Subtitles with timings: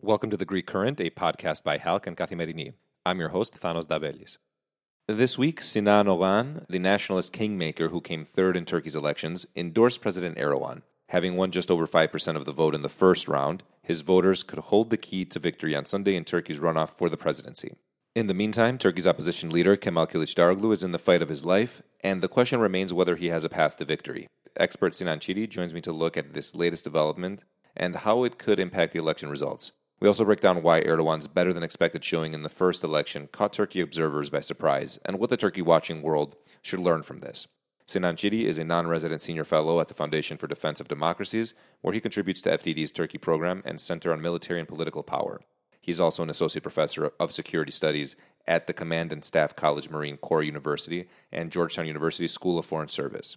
[0.00, 2.72] Welcome to The Greek Current, a podcast by HALC and Kathimerini.
[3.04, 4.38] I'm your host, Thanos Davelis.
[5.06, 10.38] This week, Sinan Oğan, the nationalist kingmaker who came third in Turkey's elections, endorsed President
[10.38, 10.80] Erdogan.
[11.10, 14.60] Having won just over 5% of the vote in the first round, his voters could
[14.60, 17.76] hold the key to victory on Sunday in Turkey's runoff for the presidency.
[18.14, 21.80] In the meantime, Turkey's opposition leader Kemal Kılıçdaroğlu is in the fight of his life,
[22.04, 24.26] and the question remains whether he has a path to victory.
[24.54, 27.42] Expert Sinan Ciddi joins me to look at this latest development
[27.74, 29.72] and how it could impact the election results.
[29.98, 33.54] We also break down why Erdogan's better than expected showing in the first election caught
[33.54, 37.48] Turkey observers by surprise and what the Turkey watching world should learn from this.
[37.86, 41.54] Sinan Ciddi is a non resident senior fellow at the Foundation for Defense of Democracies,
[41.80, 45.40] where he contributes to FDD's Turkey program and Center on Military and Political Power.
[45.82, 48.14] He's also an associate professor of security studies
[48.46, 52.88] at the Command and Staff College Marine Corps University and Georgetown University School of Foreign
[52.88, 53.36] Service.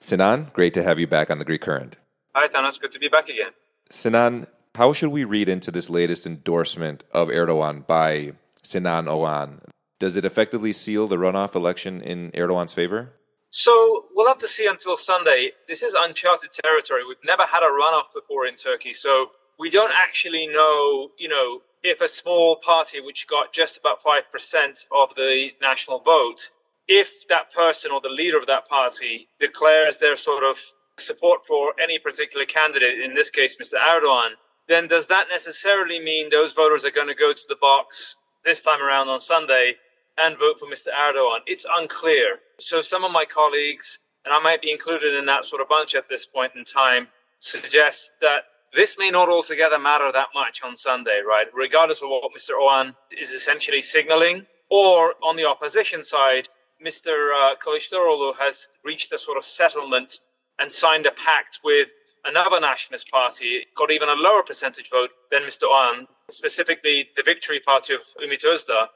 [0.00, 1.96] Sinan, great to have you back on the Greek Current.
[2.34, 2.80] Hi, Thanos.
[2.80, 3.52] Good to be back again.
[3.88, 9.60] Sinan, how should we read into this latest endorsement of Erdogan by Sinan Oğan?
[10.00, 13.12] Does it effectively seal the runoff election in Erdogan's favor?
[13.50, 15.52] So we'll have to see until Sunday.
[15.68, 17.06] This is uncharted territory.
[17.06, 21.62] We've never had a runoff before in Turkey, so we don't actually know, you know,
[21.86, 26.50] if a small party which got just about 5% of the national vote,
[26.88, 30.58] if that person or the leader of that party declares their sort of
[30.98, 33.74] support for any particular candidate, in this case, Mr.
[33.74, 34.30] Erdogan,
[34.66, 38.62] then does that necessarily mean those voters are going to go to the box this
[38.62, 39.76] time around on Sunday
[40.18, 40.88] and vote for Mr.
[40.88, 41.38] Erdogan?
[41.46, 42.40] It's unclear.
[42.58, 45.94] So some of my colleagues, and I might be included in that sort of bunch
[45.94, 47.06] at this point in time,
[47.38, 51.46] suggest that this may not altogether matter that much on Sunday, right?
[51.54, 52.52] Regardless of what Mr.
[52.60, 54.46] Oğan is essentially signaling.
[54.68, 56.48] Or on the opposition side,
[56.84, 57.32] Mr.
[57.34, 60.20] Uh, Kılıçdaroğlu has reached a sort of settlement
[60.58, 61.90] and signed a pact with
[62.24, 65.64] another nationalist party got even a lower percentage vote than Mr.
[65.64, 68.88] Oğan, specifically the Victory Party of Ümit Özdağ.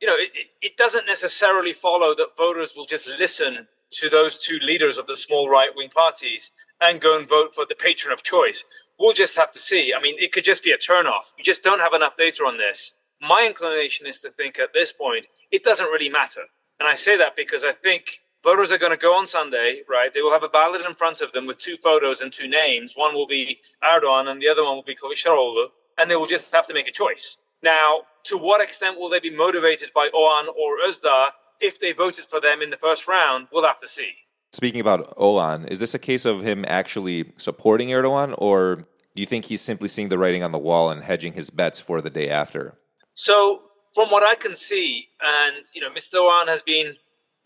[0.00, 4.58] You know, it, it doesn't necessarily follow that voters will just listen to those two
[4.58, 6.50] leaders of the small right wing parties
[6.80, 8.64] and go and vote for the patron of choice.
[8.98, 9.92] We'll just have to see.
[9.92, 11.32] I mean, it could just be a turnoff.
[11.36, 12.92] We just don't have enough data on this.
[13.20, 16.42] My inclination is to think at this point, it doesn't really matter.
[16.78, 20.12] And I say that because I think voters are going to go on Sunday, right?
[20.12, 22.92] They will have a ballot in front of them with two photos and two names.
[22.94, 25.66] One will be Erdogan and the other one will be Kılıçdaroğlu,
[25.98, 27.36] and they will just have to make a choice.
[27.62, 32.26] Now, to what extent will they be motivated by Oğan or Özdağ if they voted
[32.26, 33.48] for them in the first round?
[33.50, 34.12] We'll have to see.
[34.54, 39.26] Speaking about Oğan, is this a case of him actually supporting Erdogan, or do you
[39.26, 42.08] think he's simply seeing the writing on the wall and hedging his bets for the
[42.08, 42.78] day after?
[43.16, 43.62] So,
[43.96, 46.20] from what I can see, and you know, Mr.
[46.20, 46.94] Oğan has been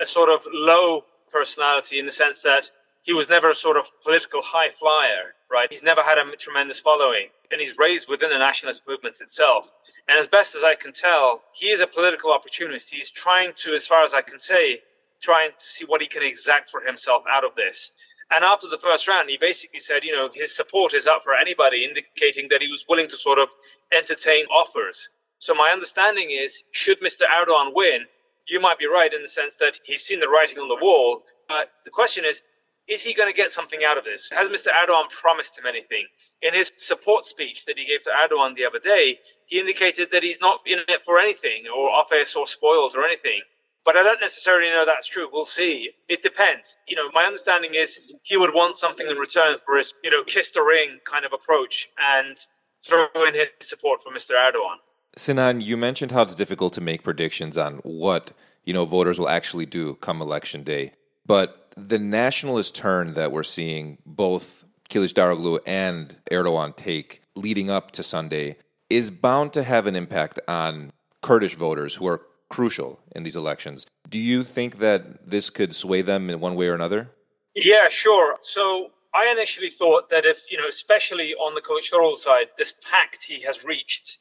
[0.03, 2.71] a sort of low personality in the sense that
[3.05, 5.69] he was never a sort of political high flyer, right?
[5.71, 9.73] He's never had a tremendous following, and he's raised within the nationalist movement itself.
[10.09, 12.93] And as best as I can tell, he is a political opportunist.
[12.93, 14.83] He's trying to, as far as I can say,
[15.21, 17.93] trying to see what he can exact for himself out of this.
[18.31, 21.35] And after the first round, he basically said, you know, his support is up for
[21.35, 23.49] anybody, indicating that he was willing to sort of
[23.93, 25.09] entertain offers.
[25.39, 27.23] So my understanding is, should Mr.
[27.23, 28.03] Erdogan win,
[28.47, 31.23] you might be right in the sense that he's seen the writing on the wall.
[31.49, 32.43] But the question is,
[32.89, 34.31] is he going to get something out of this?
[34.31, 34.69] Has Mr.
[34.69, 36.07] Erdogan promised him anything?
[36.43, 40.23] In his support speech that he gave to Erdogan the other day, he indicated that
[40.23, 43.41] he's not in it for anything or office or spoils or anything.
[43.85, 45.29] But I don't necessarily know that's true.
[45.33, 45.91] We'll see.
[46.09, 46.77] It depends.
[46.87, 50.23] You know, my understanding is he would want something in return for his, you know,
[50.25, 52.37] kiss the ring kind of approach and
[52.85, 54.33] throw in his support for Mr.
[54.33, 54.77] Erdogan.
[55.17, 58.33] Sinan, you mentioned how it's difficult to make predictions on what
[58.65, 60.93] you know voters will actually do come election day.
[61.27, 68.03] But the nationalist turn that we're seeing both Kılıçdaroğlu and Erdogan take leading up to
[68.03, 68.57] Sunday
[68.89, 73.87] is bound to have an impact on Kurdish voters who are crucial in these elections.
[74.09, 77.11] Do you think that this could sway them in one way or another?
[77.55, 78.39] Yeah, sure.
[78.41, 83.25] So I initially thought that if, you know, especially on the Kılıçdaroğlu side, this pact
[83.25, 84.19] he has reached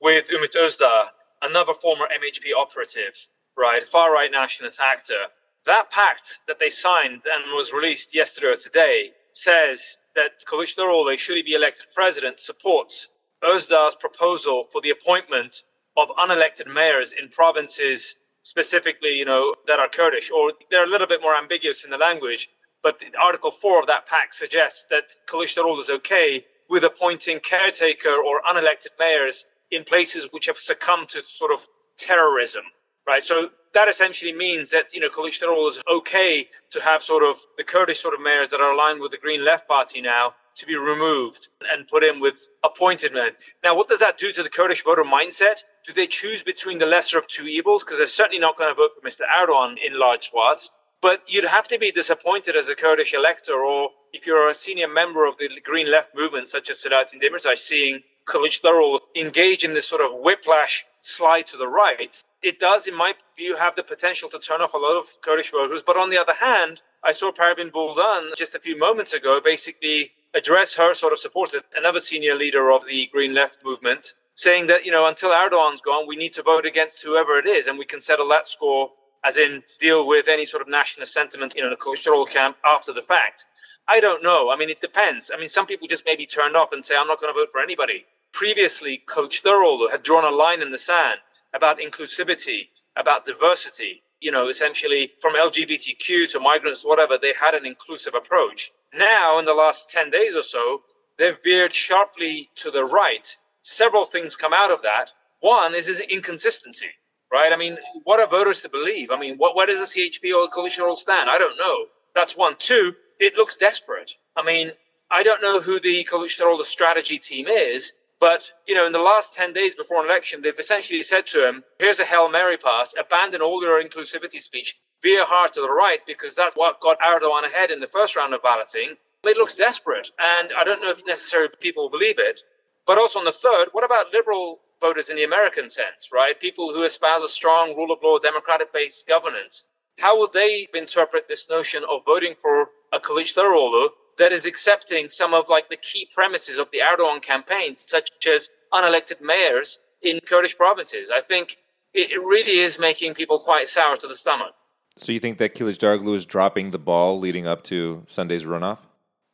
[0.00, 1.10] with Ümit Özdağ,
[1.42, 3.14] another former MHP operative,
[3.56, 5.26] right, far right nationalist actor.
[5.64, 11.36] That pact that they signed and was released yesterday or today says that Kılıçdaroğlu, should
[11.36, 13.08] he be elected president, supports
[13.42, 15.62] Özdağ's proposal for the appointment
[15.96, 21.06] of unelected mayors in provinces specifically, you know, that are Kurdish, or they're a little
[21.06, 22.48] bit more ambiguous in the language.
[22.82, 28.42] But Article 4 of that pact suggests that Kılıçdaroğlu is okay with appointing caretaker or
[28.50, 31.66] unelected mayors in places which have succumbed to sort of
[31.96, 32.64] terrorism.
[33.06, 33.22] right?
[33.22, 37.64] So that essentially means that, you know, Kılıçdaroğlu is okay to have sort of the
[37.64, 40.76] Kurdish sort of mayors that are aligned with the Green Left Party now to be
[40.76, 43.30] removed and put in with appointed men.
[43.62, 45.60] Now, what does that do to the Kurdish voter mindset?
[45.86, 47.84] Do they choose between the lesser of two evils?
[47.84, 49.22] Because they're certainly not going to vote for Mr.
[49.38, 50.70] Erdogan in large swaths.
[51.02, 54.88] But you'd have to be disappointed as a Kurdish elector, or if you're a senior
[54.88, 59.86] member of the Green Left movement, such as Selahattin Demirtas, seeing Kılıçdaroğlu engage in this
[59.86, 62.20] sort of whiplash slide to the right.
[62.42, 65.52] It does, in my view, have the potential to turn off a lot of Kurdish
[65.52, 65.82] voters.
[65.82, 70.10] But on the other hand, I saw Pervin Buldan just a few moments ago basically
[70.34, 74.84] address her sort of supporters, another senior leader of the Green Left movement, saying that,
[74.84, 77.84] you know, until Erdogan's gone, we need to vote against whoever it is, and we
[77.84, 78.90] can settle that score,
[79.24, 83.02] as in deal with any sort of nationalist sentiment in a cultural camp after the
[83.02, 83.44] fact.
[83.88, 84.50] I don't know.
[84.50, 85.30] I mean, it depends.
[85.32, 87.50] I mean, some people just maybe turned off and say, I'm not going to vote
[87.50, 88.04] for anybody.
[88.32, 91.20] Previously, Kılıçdaroğlu had drawn a line in the sand
[91.54, 94.02] about inclusivity, about diversity.
[94.20, 98.72] You know, essentially from LGBTQ to migrants, whatever, they had an inclusive approach.
[98.96, 100.82] Now, in the last 10 days or so,
[101.18, 103.36] they've veered sharply to the right.
[103.62, 105.10] Several things come out of that.
[105.40, 106.90] One is his inconsistency,
[107.32, 107.52] right?
[107.52, 109.10] I mean, what are voters to believe?
[109.10, 111.28] I mean, what, where does the CHP or the coalition all stand?
[111.28, 111.86] I don't know.
[112.14, 112.56] That's one.
[112.58, 114.12] Two, it looks desperate.
[114.36, 114.72] I mean,
[115.10, 118.92] I don't know who the coalition or the strategy team is, but, you know, in
[118.92, 122.30] the last 10 days before an election, they've essentially said to him, here's a Hail
[122.30, 126.80] Mary pass, abandon all your inclusivity speech, veer hard to the right, because that's what
[126.80, 128.96] got Erdogan ahead in the first round of balloting.
[129.24, 130.10] It looks desperate.
[130.18, 132.42] And I don't know if necessarily people believe it.
[132.86, 136.38] But also on the third, what about liberal voters in the American sense, right?
[136.38, 139.64] People who espouse a strong rule of law, democratic based governance.
[139.98, 143.88] How would they interpret this notion of voting for a Kılıçdaroğlu
[144.18, 148.50] that is accepting some of like the key premises of the Erdogan campaign, such as
[148.72, 151.10] unelected mayors in Kurdish provinces.
[151.10, 151.56] I think
[151.94, 154.54] it really is making people quite sour to the stomach.
[154.98, 158.78] So you think that Kılıçdaroğlu is dropping the ball leading up to Sunday's runoff?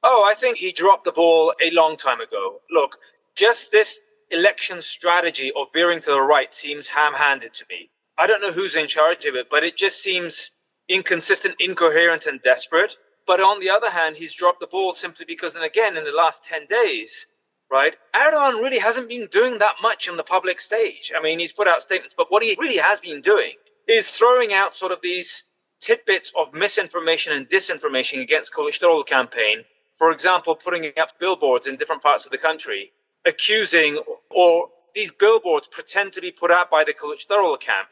[0.03, 2.61] Oh, I think he dropped the ball a long time ago.
[2.71, 2.99] Look,
[3.37, 4.01] just this
[4.31, 7.91] election strategy of veering to the right seems ham-handed to me.
[8.19, 10.51] I don't know who's in charge of it, but it just seems
[10.89, 12.97] inconsistent, incoherent, and desperate.
[13.25, 16.11] But on the other hand, he's dropped the ball simply because, and again, in the
[16.11, 17.27] last 10 days,
[17.71, 21.13] right, Erdogan really hasn't been doing that much on the public stage.
[21.17, 23.53] I mean, he's put out statements, but what he really has been doing
[23.87, 25.45] is throwing out sort of these
[25.83, 29.65] tidbits of misinformation and disinformation against Kılıçdaroğlu campaign.
[29.99, 32.93] For example, putting up billboards in different parts of the country,
[33.27, 33.99] accusing
[34.31, 37.89] or these billboards pretend to be put out by the Kılıçdaroğlu camp.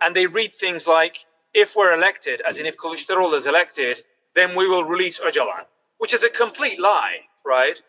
[0.00, 4.54] And they read things like, if we're elected, as in if Kılıçdaroğlu is elected, then
[4.54, 5.64] we will release Öcalan,
[5.98, 7.82] which is a complete lie, right?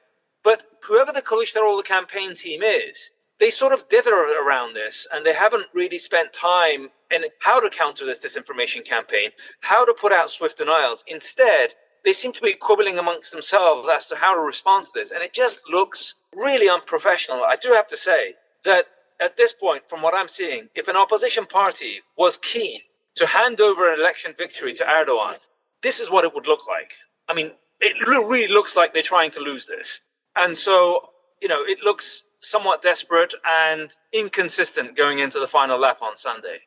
[0.43, 5.33] But whoever the Kılıçdaroğlu campaign team is, they sort of dither around this and they
[5.33, 9.29] haven't really spent time in how to counter this disinformation campaign,
[9.61, 11.03] how to put out swift denials.
[11.07, 15.11] Instead, they seem to be quibbling amongst themselves as to how to respond to this.
[15.11, 17.43] And it just looks really unprofessional.
[17.43, 18.85] I do have to say that
[19.19, 22.81] at this point, from what I'm seeing, if an opposition party was keen
[23.15, 25.37] to hand over an election victory to Erdogan,
[25.81, 26.91] this is what it would look like.
[27.27, 29.99] I mean, it really looks like they're trying to lose this.
[30.35, 31.09] And so,
[31.41, 36.59] you know, it looks somewhat desperate and inconsistent going into the final lap on Sunday.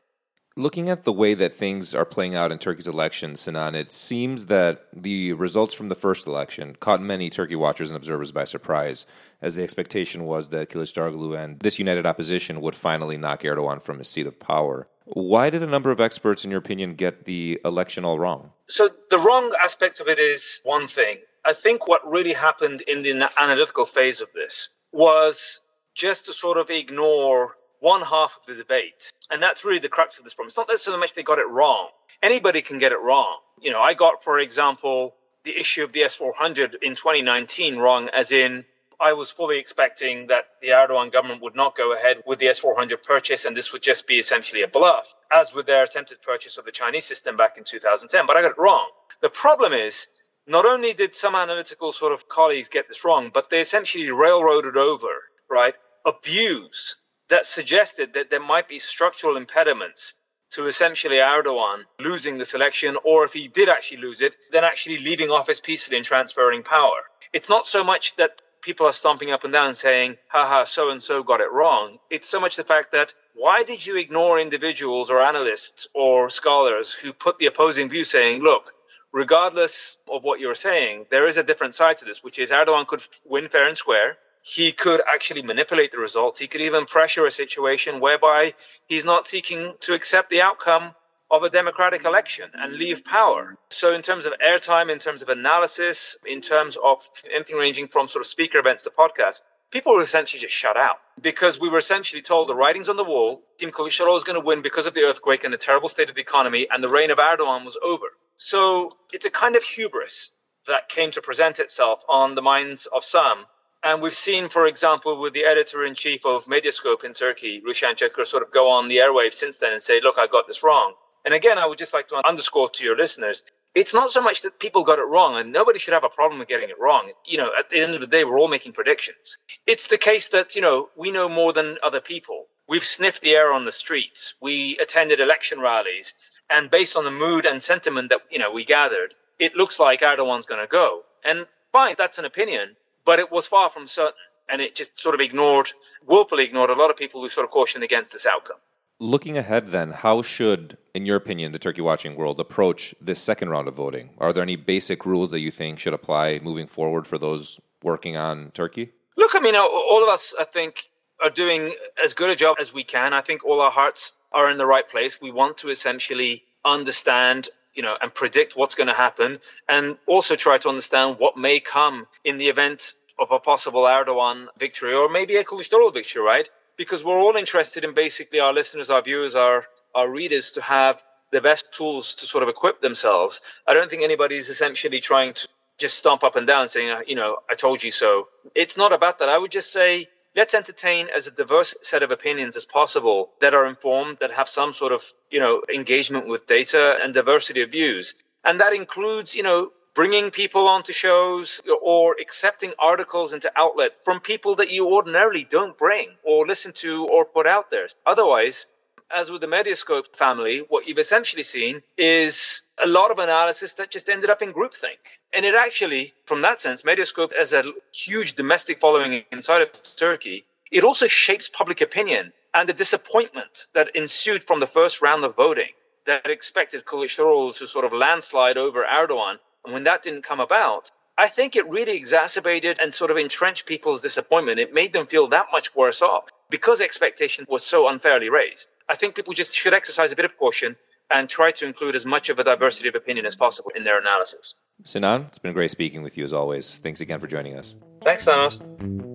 [0.57, 4.47] Looking at the way that things are playing out in Turkey's election, Sinan, it seems
[4.47, 9.07] that the results from the first election caught many Turkey watchers and observers by surprise,
[9.41, 13.99] as the expectation was that Kılıçdaroğlu and this united opposition would finally knock Erdogan from
[13.99, 14.89] his seat of power.
[15.05, 18.51] Why did a number of experts, in your opinion, get the election all wrong?
[18.67, 21.19] So, the wrong aspect of it is one thing.
[21.45, 25.61] I think what really happened in the analytical phase of this was
[26.01, 29.13] just to sort of ignore one half of the debate.
[29.31, 30.49] And that's really the crux of this problem.
[30.49, 31.89] It's not so much they got it wrong.
[32.23, 33.37] Anybody can get it wrong.
[33.61, 35.15] You know, I got, for example,
[35.45, 38.65] the issue of the S400 in 2019 wrong, as in
[38.99, 43.03] I was fully expecting that the Erdogan government would not go ahead with the S400
[43.03, 46.65] purchase and this would just be essentially a bluff, as with their attempted purchase of
[46.65, 48.27] the Chinese system back in 2010.
[48.27, 48.89] But I got it wrong.
[49.21, 50.07] The problem is,
[50.47, 54.79] not only did some analytical sort of colleagues get this wrong, but they essentially railroaded
[54.79, 55.13] over,
[55.51, 56.97] right, abuse
[57.29, 60.15] that suggested that there might be structural impediments
[60.51, 64.99] to essentially Erdogan losing this election, or if he did actually lose it, then actually
[64.99, 67.03] leaving office peacefully and transferring power.
[67.33, 71.03] It's not so much that people are stomping up and down saying, haha, so and
[71.03, 71.99] so got it wrong.
[72.11, 76.93] It's so much the fact that why did you ignore individuals or analysts or scholars
[76.93, 78.73] who put the opposing view saying, look,
[79.13, 82.87] regardless of what you're saying, there is a different side to this, which is Erdogan
[82.87, 86.41] could win fair and square he could actually manipulate the results.
[86.41, 88.55] He could even pressure a situation whereby
[88.87, 90.95] he's not seeking to accept the outcome
[91.31, 93.57] of a democratic election and leave power.
[93.71, 96.99] So, in terms of airtime, in terms of analysis, in terms of
[97.33, 100.97] anything ranging from sort of speaker events to podcasts, people were essentially just shut out
[101.21, 103.43] because we were essentially told the writing's on the wall.
[103.59, 106.17] Team Kılıçdaroğlu was going to win because of the earthquake and the terrible state of
[106.17, 108.07] the economy, and the reign of Erdogan was over.
[108.37, 110.31] So, it's a kind of hubris
[110.67, 113.47] that came to present itself on the minds of some
[113.83, 117.95] and we've seen, for example, with the editor in chief of Medyascope in Turkey, Ruşen
[117.95, 120.63] Çakır, sort of go on the airwaves since then and say, look, I got this
[120.63, 120.95] wrong.
[121.25, 123.43] And again, I would just like to underscore to your listeners,
[123.75, 126.41] it's not so much that people got it wrong, and nobody should have a problem
[126.41, 127.13] with getting it wrong.
[127.25, 129.39] You know, at the end of the day, we're all making predictions.
[129.67, 132.47] It's the case that, you know, we know more than other people.
[132.69, 134.35] We've sniffed the air on the streets.
[134.41, 136.15] We attended election rallies.
[136.51, 140.01] And based on the mood and sentiment that, you know, we gathered, it looks like
[140.01, 141.03] Erdogan's going to go.
[141.25, 144.15] And fine, that's an opinion but it was far from certain.
[144.53, 145.71] And it just sort of ignored,
[146.05, 148.57] willfully ignored a lot of people who sort of cautioned against this outcome.
[148.99, 153.49] Looking ahead, then, how should, in your opinion, the turkey watching world approach this second
[153.51, 154.11] round of voting?
[154.19, 158.17] Are there any basic rules that you think should apply moving forward for those working
[158.17, 158.91] on Turkey?
[159.17, 160.91] Look, I mean, all of us, I think,
[161.23, 163.13] are doing as good a job as we can.
[163.13, 165.21] I think all our hearts are in the right place.
[165.21, 167.49] We want to essentially understand
[167.81, 171.59] you know, and predict what's going to happen, and also try to understand what may
[171.59, 176.51] come in the event of a possible Erdogan victory or maybe a Kılıçdaroğlu victory, right?
[176.77, 181.03] Because we're all interested in basically our listeners, our viewers, our our readers to have
[181.33, 183.41] the best tools to sort of equip themselves.
[183.67, 187.39] I don't think anybody's essentially trying to just stomp up and down saying, you know,
[187.51, 188.29] I told you so.
[188.55, 189.31] It's not about that.
[189.31, 190.07] I would just say
[190.37, 194.49] let's entertain as a diverse set of opinions as possible that are informed, that have
[194.49, 198.15] some sort of, you know, engagement with data and diversity of views.
[198.45, 204.21] And that includes, you know, bringing people onto shows or accepting articles into outlets from
[204.21, 207.89] people that you ordinarily don't bring or listen to or put out there.
[208.07, 208.67] Otherwise,
[209.15, 213.91] as with the Medyascope family, what you've essentially seen is a lot of analysis that
[213.91, 214.99] just ended up in groupthink.
[215.33, 220.45] And it actually, from that sense, Medyascope has a huge domestic following inside of Turkey.
[220.71, 225.37] It also shapes public opinion and the disappointment that ensued from the first round of
[225.37, 225.71] voting
[226.07, 229.39] that expected Kılıçdaroğlu to sort of landslide over Erdogan.
[229.65, 233.67] And when that didn't come about, I think it really exacerbated and sort of entrenched
[233.67, 234.59] people's disappointment.
[234.59, 238.69] It made them feel that much worse off because expectation was so unfairly raised.
[238.89, 240.77] I think people just should exercise a bit of caution
[241.11, 243.99] and try to include as much of a diversity of opinion as possible in their
[243.99, 244.55] analysis.
[244.85, 246.75] Sinan, it's been great speaking with you as always.
[246.77, 247.75] Thanks again for joining us.
[248.03, 249.10] Thanks, Thanos.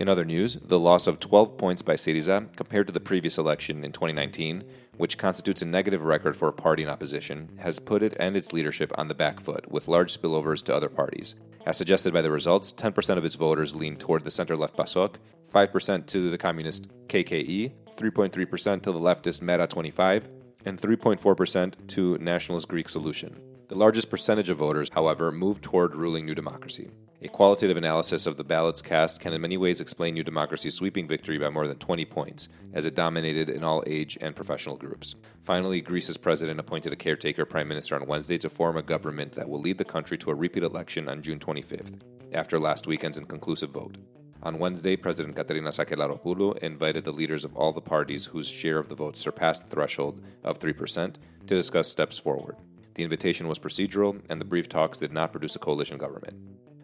[0.00, 3.84] In other news, the loss of 12 points by Syriza compared to the previous election
[3.84, 4.64] in 2019,
[4.96, 8.54] which constitutes a negative record for a party in opposition, has put it and its
[8.54, 11.34] leadership on the back foot, with large spillovers to other parties.
[11.66, 15.16] As suggested by the results, 10% of its voters lean toward the center left PASOK,
[15.54, 20.28] 5% to the communist KKE, 3.3% to the leftist MeRA 25,
[20.64, 23.38] and 3.4% to nationalist Greek Solution.
[23.70, 26.90] The largest percentage of voters, however, moved toward ruling New Democracy.
[27.22, 31.06] A qualitative analysis of the ballots cast can in many ways explain New Democracy's sweeping
[31.06, 35.14] victory by more than 20 points, as it dominated in all age and professional groups.
[35.44, 39.48] Finally, Greece's president appointed a caretaker prime minister on Wednesday to form a government that
[39.48, 42.00] will lead the country to a repeat election on June 25th,
[42.32, 43.98] after last weekend's inconclusive vote.
[44.42, 48.88] On Wednesday, President Katerina Sakellaropoulou invited the leaders of all the parties whose share of
[48.88, 51.14] the vote surpassed the threshold of 3%
[51.46, 52.56] to discuss steps forward.
[53.00, 56.36] The invitation was procedural, and the brief talks did not produce a coalition government.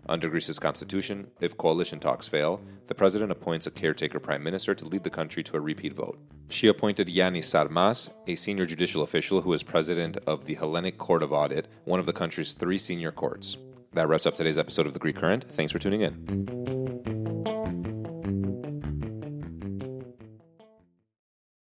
[0.09, 4.87] Under Greece's constitution, if coalition talks fail, the president appoints a caretaker prime minister to
[4.87, 6.19] lead the country to a repeat vote.
[6.49, 11.23] She appointed Yannis Sarmas, a senior judicial official who is president of the Hellenic Court
[11.23, 13.59] of Audit, one of the country's three senior courts.
[13.93, 15.45] That wraps up today's episode of The Greek Current.
[15.53, 16.76] Thanks for tuning in.